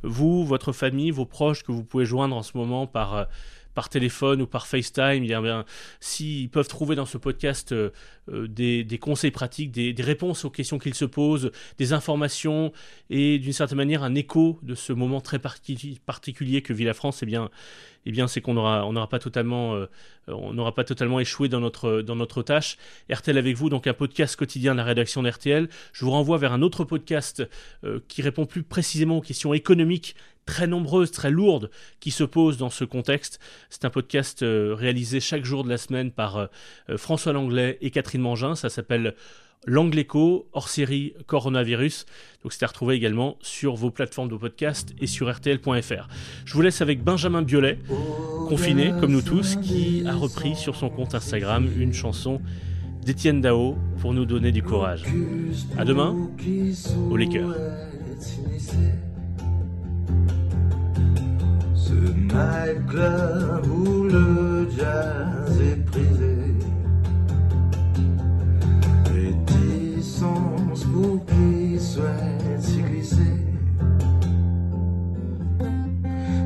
vous, 0.03 0.45
votre 0.45 0.71
famille, 0.71 1.11
vos 1.11 1.25
proches 1.25 1.63
que 1.63 1.71
vous 1.71 1.83
pouvez 1.83 2.05
joindre 2.05 2.35
en 2.35 2.43
ce 2.43 2.57
moment 2.57 2.87
par 2.87 3.27
par 3.73 3.89
téléphone 3.89 4.41
ou 4.41 4.47
par 4.47 4.67
FaceTime, 4.67 5.25
s'ils 5.99 6.49
peuvent 6.49 6.67
trouver 6.67 6.95
dans 6.95 7.05
ce 7.05 7.17
podcast 7.17 7.71
euh, 7.71 7.89
euh, 8.31 8.47
des, 8.47 8.99
conseils 8.99 9.31
pratiques, 9.31 9.71
des, 9.71 9.95
réponses 9.99 10.45
aux 10.45 10.49
questions 10.49 10.79
qu'ils 10.79 10.93
se 10.93 11.05
posent, 11.05 11.51
des 11.77 11.93
informations 11.93 12.71
et 13.09 13.39
d'une 13.39 13.53
certaine 13.53 13.77
manière 13.77 14.03
un 14.03 14.15
écho 14.15 14.59
de 14.63 14.75
ce 14.75 14.93
moment 14.93 15.21
très 15.21 15.39
particulier 15.39 16.61
que 16.61 16.73
vit 16.73 16.85
la 16.85 16.93
France, 16.93 17.23
eh 17.23 17.25
bien, 17.25 17.49
eh 18.05 18.11
bien 18.11 18.27
c'est 18.27 18.41
qu'on 18.41 18.53
n'aura 18.53 18.85
on 18.85 19.07
pas 19.07 19.19
totalement 19.19 19.75
euh, 19.75 19.87
n'aura 20.27 20.73
pas 20.73 20.83
totalement 20.83 21.19
échoué 21.19 21.49
dans 21.49 21.59
notre 21.59 22.41
tâche. 22.43 22.77
RTL 23.11 23.37
avec 23.37 23.57
vous, 23.57 23.69
donc 23.69 23.87
un 23.87 23.93
podcast 23.93 24.35
quotidien 24.35 24.73
de 24.73 24.77
la 24.77 24.83
rédaction 24.83 25.23
d'RTL. 25.23 25.67
Je 25.91 26.05
vous 26.05 26.11
renvoie 26.11 26.37
vers 26.37 26.53
un 26.53 26.61
autre 26.61 26.85
podcast 26.85 27.43
qui 28.07 28.21
répond 28.21 28.45
plus 28.45 28.63
précisément 28.63 29.17
aux 29.17 29.21
questions 29.21 29.53
économiques 29.53 30.15
très 30.45 30.67
nombreuses, 30.67 31.11
très 31.11 31.31
lourdes 31.31 31.69
qui 31.99 32.11
se 32.11 32.23
posent 32.23 32.57
dans 32.57 32.69
ce 32.69 32.83
contexte. 32.83 33.39
C'est 33.69 33.85
un 33.85 33.89
podcast 33.89 34.43
euh, 34.43 34.75
réalisé 34.77 35.19
chaque 35.19 35.45
jour 35.45 35.63
de 35.63 35.69
la 35.69 35.77
semaine 35.77 36.11
par 36.11 36.37
euh, 36.37 36.45
euh, 36.89 36.97
François 36.97 37.33
Langlais 37.33 37.77
et 37.81 37.91
Catherine 37.91 38.21
Mangin. 38.21 38.55
Ça 38.55 38.69
s'appelle 38.69 39.15
L'Angleco, 39.65 40.49
hors 40.51 40.67
série 40.67 41.13
coronavirus. 41.25 42.05
Donc 42.43 42.51
c'est 42.51 42.63
à 42.63 42.67
retrouver 42.67 42.95
également 42.95 43.37
sur 43.41 43.75
vos 43.75 43.91
plateformes 43.91 44.27
de 44.27 44.35
podcast 44.35 44.93
et 44.99 45.07
sur 45.07 45.33
rtl.fr. 45.33 46.07
Je 46.45 46.53
vous 46.53 46.61
laisse 46.61 46.81
avec 46.81 47.01
Benjamin 47.01 47.43
Biolay, 47.43 47.79
confiné 48.49 48.91
comme 48.99 49.13
nous 49.13 49.21
tous, 49.21 49.55
qui 49.55 50.03
a 50.05 50.15
repris 50.15 50.55
sur 50.55 50.75
son 50.75 50.89
compte 50.89 51.15
Instagram 51.15 51.69
une 51.77 51.93
chanson 51.93 52.41
d'Étienne 53.05 53.39
Dao 53.39 53.77
pour 53.99 54.13
nous 54.13 54.25
donner 54.25 54.51
du 54.51 54.63
courage. 54.63 55.03
À 55.77 55.85
demain, 55.85 56.29
au 57.09 57.15
Lakers. 57.15 57.55
Nightclub 62.33 63.65
où 63.71 64.03
le 64.03 64.67
jazz 64.69 65.61
est 65.61 65.85
prisé. 65.85 66.35
Réticence 69.13 70.83
pour 70.85 71.25
qui 71.25 71.79
souhaite 71.79 72.61
s'y 72.61 72.81
glisser. 72.81 73.37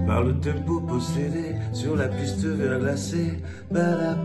Par 0.06 0.24
le 0.24 0.40
tempo 0.40 0.80
possédé 0.82 1.56
sur 1.74 1.96
la 1.96 2.08
piste 2.08 2.46
verglacée, 2.46 3.40
ba 3.72 4.16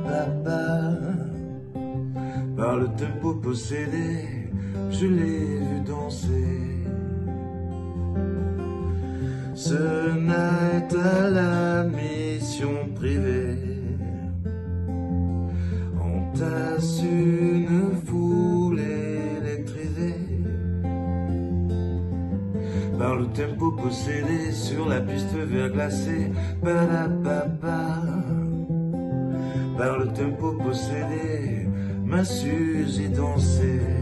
Par 2.56 2.76
le 2.76 2.86
tempo 2.96 3.34
possédé, 3.34 4.48
je 4.90 5.06
l'ai 5.06 5.58
vu 5.58 5.80
danser 5.86 6.81
se 9.54 10.12
mettent 10.12 10.96
à 10.96 11.30
la 11.30 11.84
mission 11.84 12.88
privée, 12.94 13.58
entasse 16.00 17.02
une 17.02 17.92
foule 18.06 18.80
électrisée 18.80 20.16
par 22.98 23.16
le 23.16 23.26
tempo 23.26 23.72
possédé 23.72 24.52
sur 24.52 24.88
la 24.88 25.00
piste 25.00 25.34
verglacée, 25.34 26.30
papa 26.62 27.46
par 29.76 29.98
le 29.98 30.06
tempo 30.12 30.52
possédé, 30.52 31.66
ma 32.04 32.24
Suzy 32.24 33.08
dansait. 33.08 34.01